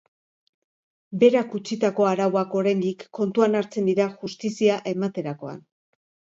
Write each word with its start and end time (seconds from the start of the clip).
Berak 1.23 1.53
utzitako 1.59 2.07
arauak 2.13 2.57
oraindik 2.63 3.07
kontuan 3.21 3.61
hartzen 3.61 3.93
dira 3.93 4.11
justizia 4.25 4.81
ematerakoan. 4.97 5.65